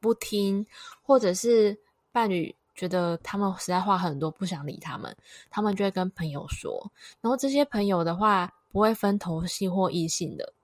[0.00, 0.64] 不听，
[1.02, 1.76] 或者是
[2.12, 2.54] 伴侣。
[2.78, 5.14] 觉得他们实在话很多，不想理他们，
[5.50, 6.92] 他们就会跟朋友说。
[7.20, 10.54] 然后这些朋友的话不会分同性或异性的，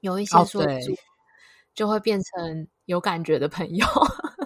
[0.00, 0.92] 有一些说主
[1.72, 3.86] 就会变成有感觉的朋友。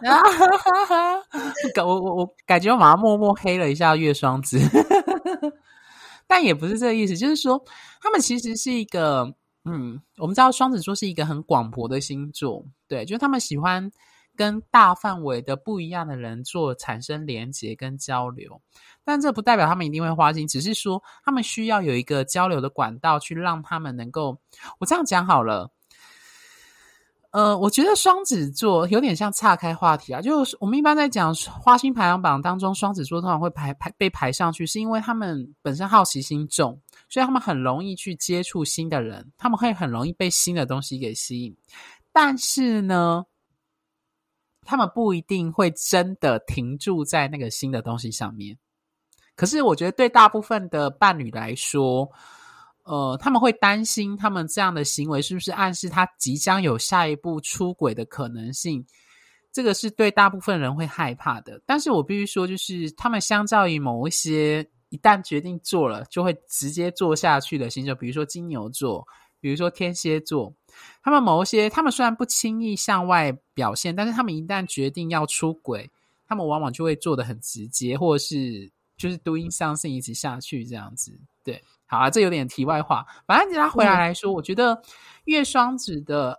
[1.83, 4.59] 我我我感觉我马上默默黑了一下月双子，
[6.29, 7.65] 但也不是这个意思，就是说
[8.03, 13.91] 他们其实是一个嗯，我们知道双子座是一个很广博的星座，对，就是他们喜欢。
[14.39, 18.63] 跟大范围的不一样的人做产生连结跟交流，
[19.03, 24.39] 但这不代表他们一定会花心，只是说他们需要有一个交流的管道，去让他们能够。
[24.79, 25.73] 我这样讲好了，
[27.33, 41.57] 呃，我觉得双子座有点像岔开话题啊，就是我们一般在讲花心排行榜当中，双子座通常会排排被排上去，是因为他们本身好奇心重，所以他们很容易去接触新的人，他们会很容易被新的东西给吸引，
[42.13, 43.25] 但是呢。
[44.71, 48.55] 他们不一定会真的停驻在那个新的东西上面，
[49.35, 52.07] 可是我觉得对大部分的伴侣来说，
[52.85, 58.85] 呃，他们会担心他们这样的行为是不是暗示他即将有下一步出轨的可能性？
[59.51, 61.59] 这个是对大部分人会害怕的。
[61.65, 69.03] 但是我必须说，就是他们相较于某一些一旦决定做了就会直接做下去的星座，比如说金牛座，
[69.41, 70.55] 比如说天蝎座。
[71.03, 75.91] 他们某一些，他们虽然不轻易向外表现，但是他们一旦决定要出轨，
[76.27, 81.19] 他们往往就会做的很直接，或者是就是 doing something 一直下去这样子。
[81.45, 83.07] 对，好啊，这有点题外话。
[83.27, 84.83] 反正他回来来说，嗯、我觉得
[85.25, 86.39] 月双子的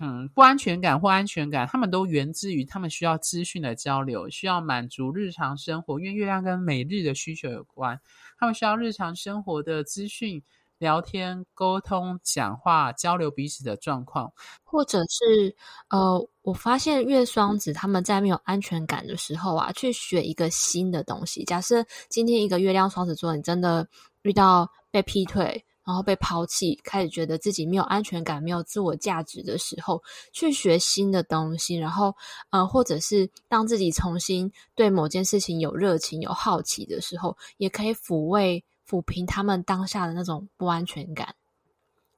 [0.00, 8.00] 嗯不安全感或安全感，他们都源自于他们需要资讯的交流，需要满足日常生活，因为月亮跟每日的需求有关，
[8.38, 10.42] 他们需要日常生活的资讯。
[10.78, 15.54] 聊天、沟通、讲话、交流彼此的状况，或者是
[15.90, 21.44] 呃，我发现月双子他们在没有安全感的时候啊，去学一个新的东西。
[21.44, 23.86] 假设今天一个月亮双子座，你真的
[24.22, 30.00] 遇到被劈腿，然后被抛弃，开始觉得自己没有安全感、没有自我价值的时候，
[30.32, 32.14] 去学新的东西，然后
[32.50, 38.64] 呃，或者是当自己重新对某件事情有热情、有好奇的时候，也可以抚慰。
[38.88, 41.34] 抚平他们当下的那种不安全感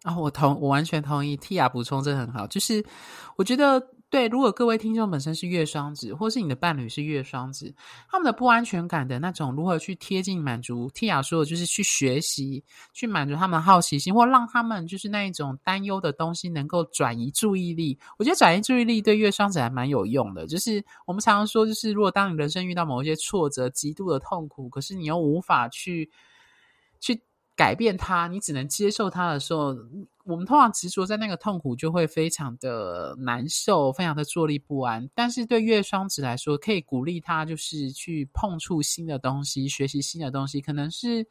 [0.02, 0.22] 啊、哦！
[0.22, 2.46] 我同我完全同意，Tia 补充这很好。
[2.46, 2.82] 就是
[3.36, 3.78] 我觉得，
[4.08, 7.74] 对，如果各位听众本身是月双子，或是你的伴侣是月双子，
[8.08, 17.98] 他们的不安全感的那种如何去贴近满足，Tia 说的就是去学习，去满足他们好奇心，或让他们就是那一种担忧的东西能够转移注意力。
[18.16, 20.46] 我觉得转移注意力对月双子还蛮有用的。
[20.46, 26.10] 就是我们常常说，就是如果当你人生遇到某一些挫折、极度的痛苦，可是你又无法去。
[27.60, 29.76] 改变他，你只能接受他的时候，
[30.24, 35.06] 我们通常执着在那个痛苦，就会非常的难受，非常的坐立不安。
[35.14, 41.26] 但是对月双子来说，可以鼓励他，就是去碰触新的东西，学习新的东西，可能是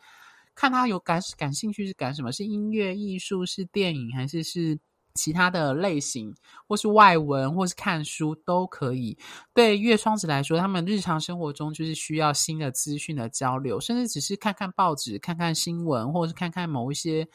[0.54, 4.78] 看他有感感兴趣是感什么，是音乐、艺术，是电影，还是是。
[5.16, 6.34] 其他的类型，
[6.68, 9.18] 或是外文，或是看书都可以。
[9.54, 17.28] 对月双子来说，他们日常生活中就是需要新的资讯的交流，甚至只是看看报纸、看看新闻，或是看看某一些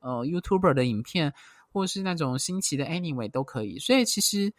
[0.00, 1.32] 呃 YouTuber 的影片，
[1.72, 3.78] 或是那种新奇的 Anyway 都可以。
[3.78, 4.52] 所以，其实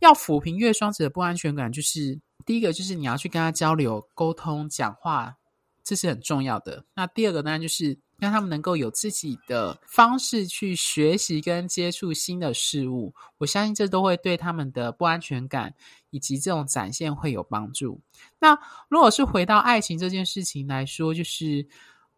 [0.00, 5.36] 要抚平月双子的不安全感，就是第一个就是你要去跟他交流、沟通、讲话，
[5.84, 6.84] 这是很重要的。
[6.94, 7.96] 那第二个呢，就是。
[8.16, 13.12] 让他们能够有自己的方式去学习跟接触新的事物。
[13.38, 15.74] 我相信这都会对他们的不安全感
[16.10, 18.00] 以及这种展现会有帮助。
[18.38, 18.56] 那
[18.88, 21.66] 如果是回到爱情这件事情来说，就是。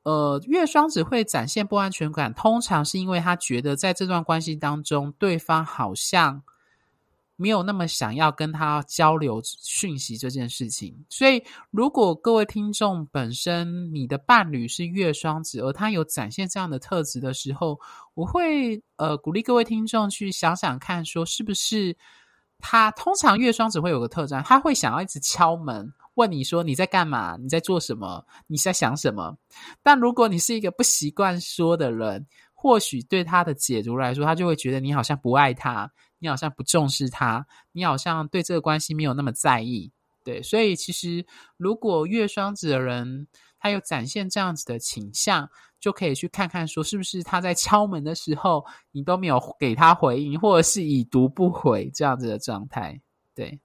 [0.02, 6.44] 呃，月双子会展现不安全感，通常是因为他觉得在这段关系当中，对方好像
[7.36, 11.04] 没有那么想要跟他交流讯息这件事情。
[11.08, 17.78] 所以，如果各位听众本身你的伴侣是月双子，而他有展现这样的特质的时候，
[18.14, 21.96] 我会呃鼓励各位听众去想想看，说是不是
[22.58, 25.92] 他通常月双子会有个特征，他会想要一直敲门。
[26.14, 27.36] 问你说你在干嘛？
[27.38, 28.24] 你在做什么？
[28.46, 29.36] 你在想什么？
[29.82, 39.90] 但如果你是一个不习惯说的人，或许对他的解读来说，他就会觉得你好像不爱他，你好像不重视他，你好像对这个关系没有那么在意。
[40.24, 41.24] 对，所以其实
[41.56, 45.48] 如果月双子的人他有展现这样子的倾向，
[45.78, 53.00] 就可以去看看说是不是他在敲门的时候你都没有给他回应，或者是已读不回这样子的状态。
[53.34, 53.60] 对。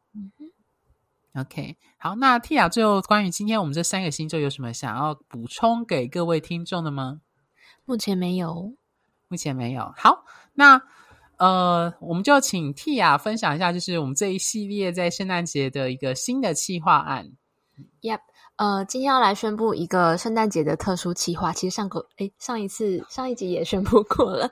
[1.34, 7.22] OK，好，那 Tia 最后关于今天我们这三个星座有什么想要补充给各位听众的吗？
[7.86, 8.74] 目前没有，
[9.30, 9.94] 目前没有。
[9.96, 10.82] 好，那
[11.42, 17.32] 呃，我们就请 Tia 分享一下，就是我们这一系列在圣诞节的一个新的企划案。
[18.02, 18.20] Yep。
[18.62, 21.52] 呃，今天要来宣布一个圣诞节的特殊企划。
[21.52, 24.52] 其实上个诶，上一次上一集也宣布过了。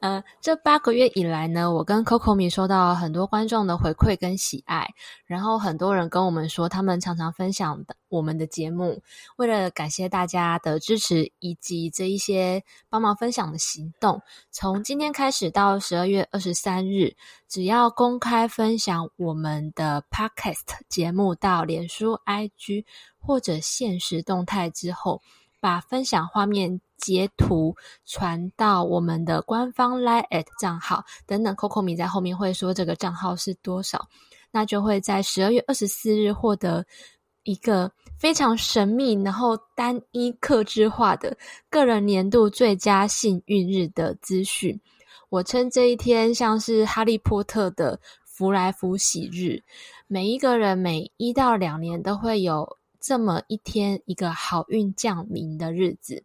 [0.00, 4.86] 呃，这八个月以来呢，我跟 Coco 米收到很多观众的回馈跟喜爱，
[5.24, 9.00] 然后很多人跟我们说，他们常常分享我们的节目。
[9.38, 17.16] 为了感谢大家的支持以及这一些帮忙分享的行动，从今天开始到十二月二十三日，
[17.48, 22.84] 只要公开分享我们的 Podcast 节目到脸书 IG。
[23.26, 25.20] 或者现实动态之后，
[25.58, 27.74] 把分享画面截图
[28.04, 34.06] 传到我们的官方 Line@ at 账号等等，Coco 米在后面会说这个账号是多少，
[34.52, 36.86] 那就会在十二月二十四日获得
[37.42, 41.36] 一个非常神秘、然后单一克制化的
[41.68, 44.80] 个人年度最佳幸运日的资讯。
[45.28, 49.60] 我称这一天像是哈利波特的福来福喜日，
[50.06, 52.78] 每一个人每一到两年都会有。
[53.06, 56.24] 这么一天，一个好运降临的日子，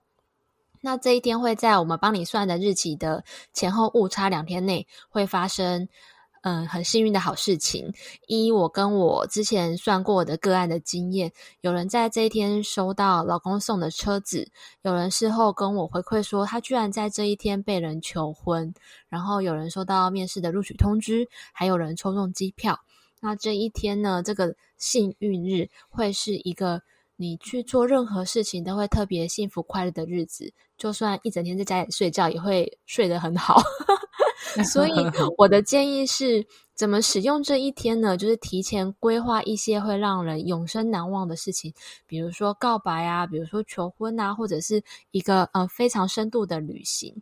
[0.81, 3.23] 那这一天会在我们帮你算的日期的
[3.53, 5.87] 前后误差两天内会发生，
[6.41, 7.93] 嗯，很幸运的好事情。
[8.25, 14.49] 一我跟我之前算过的个案的经验，有人在这一天收到老公送的车子，
[14.81, 18.73] 有人事后跟我回馈说，他居然在这一天被人求婚，
[19.07, 22.79] 然后有人收到面试的录取通知，还有人抽中机票。
[23.21, 26.81] 那这一天呢，这个幸运日会是一个
[27.15, 33.61] 你去做任何事情都会特别幸福快乐的日子，就算一整天在家里睡觉，也会睡得很好。
[34.65, 34.91] 所以
[35.37, 38.17] 我的建议是，怎么使用这一天呢？
[38.17, 41.71] 就是提前规划一些会让人永生难忘的事情，
[42.07, 47.21] 比如说告白啊，比如说求婚啊，或者是一个呃非常深度的旅行。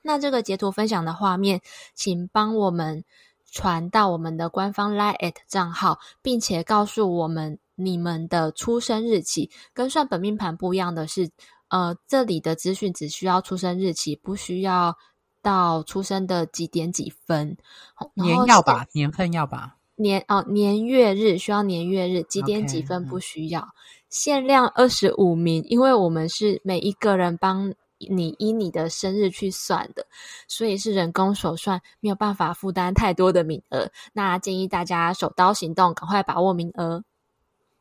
[0.00, 1.60] 那这个截图分享的画面，
[1.94, 3.04] 请帮我们。
[3.50, 9.50] 传到我们的官方 Line@ 账号，并且告诉我们你们的出生日期。
[9.72, 11.30] 跟算本命盘不一样的是，
[11.68, 14.96] 呃，这里的资讯只需要出生日期，不需要
[15.40, 17.56] 到出生的几点几分。
[18.14, 19.76] 年要吧，年份要吧。
[19.96, 23.60] 年哦，年月日需要年月日，几点几分不需要。
[23.60, 23.66] Okay,
[24.10, 27.74] 限量二十五名，因为我们是每一个人帮。
[27.98, 30.06] 你依你的生日去算的，
[30.46, 33.90] 所以是人工手算，没有办法负担太多的名额。
[34.12, 37.04] 那建议大家手刀行动，赶快把握名额。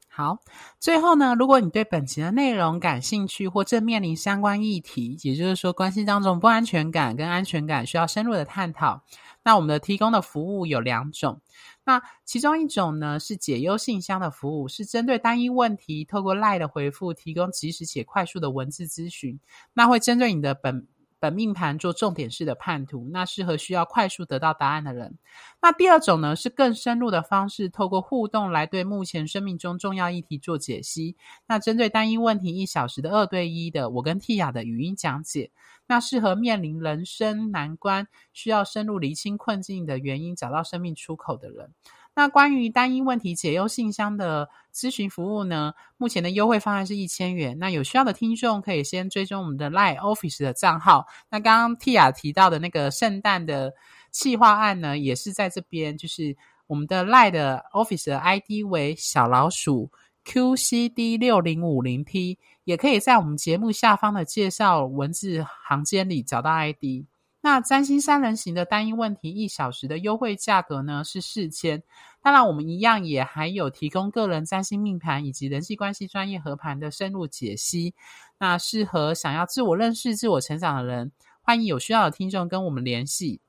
[0.09, 0.39] 好，
[0.79, 9.03] 最后呢，如果你对本集的内容感兴趣，或正面临相关议题，也就是说关系当中不安全感跟安全感需要深入的探讨，
[9.43, 11.39] 那我们的提供的服务有两种。
[11.87, 19.39] 那其中一种呢，是解忧信箱的服务，是针对单一问题，透过 lie 的回复，提供及时且快速的文字咨询。
[19.73, 20.85] 那会针对你的本
[21.19, 25.17] 本命盘做重点式的判图，那适合需要快速得到答案的人。
[25.61, 31.15] 那第二种呢，是更深入的方式，透过互动来对目前生命中重要议题做解析。
[31.47, 35.51] 那针对单一问题一小时的二对一的我跟 Tia 的语音讲解。
[35.89, 41.71] 那适合面临人生难关，需要深入厘清困境的原因，找到生命出口的人。
[42.17, 47.59] 那关于单一问题解忧信箱的咨询服务呢，目前的优惠方案是一千元。
[47.59, 51.05] 那有需要的听众可以先追踪我们的 Line Office 的账号。
[51.29, 53.71] 那刚刚 Tia 提到的那个圣诞的
[54.09, 59.91] 企划案呢，也是在这边，就是我们的 Line 的 Office 的 ID 为小老鼠
[60.25, 67.05] QCD 六零五零 T，也可以在我们节目下方的介绍文字行间里找到 ID。
[67.47, 71.81] 那占星三人行的单一问题一小时的优惠价格呢是四千。
[72.21, 77.93] 当然，我们一样也还有提供个人占星命盘以及人际关系专业合盘的深入解析。
[78.37, 83.39] 那适合想要自我认识、自我成长的人，欢迎有需要的听众跟我们联系。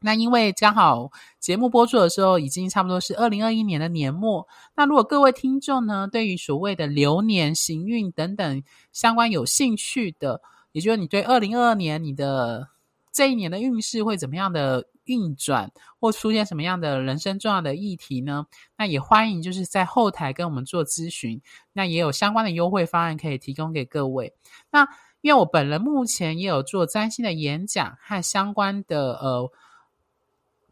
[0.00, 1.10] 那因为刚好
[1.40, 4.46] 节目播出的时候，已经差不多是二零二一年的年末。
[4.76, 8.62] 那如果各位听众呢，对于所谓的流年行运等等
[8.92, 12.68] 相关有兴趣的，也就是你对二零二二年你的
[13.14, 18.46] 这一年的运势会怎么样的运转，或出现什么样的人生重要的议题呢？
[18.76, 21.40] 那也欢迎就是在后台跟我们做咨询，
[21.72, 24.34] 那也有相关的优惠方案可以提供给各位。
[24.70, 24.88] 那
[25.20, 29.50] 因为我本人目前也有做占星的演讲和相关的呃。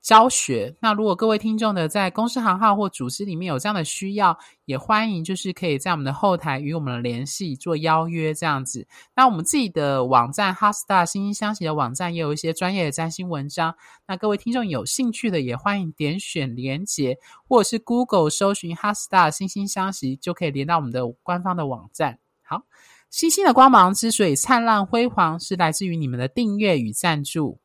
[0.02, 0.74] 教学。
[0.80, 8.86] 那如果各位听众的在公司行号或组织里面有这样的需要，也欢迎就是可以在我们的后台与我们的联系做邀约这样子。
[9.14, 13.72] 那我们自己的网站 HeartStar 心星相惜的网站也有一些专业的占星文章。
[14.06, 17.16] 那各位听众有兴趣的也欢迎点选连结，
[17.48, 22.18] 或者是 Google 搜寻 HeartStar 心星相惜就可以连到我们的官方的网站。
[22.42, 22.62] 好，
[23.08, 27.61] 星星的光芒之所以灿烂辉煌，是来自于你们的订阅与赞助。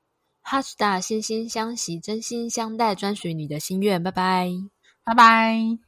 [0.49, 4.01] 哈斯塔，心心相惜，真心相待，专属你的心愿。
[4.01, 4.49] 拜拜，
[5.03, 5.86] 拜拜。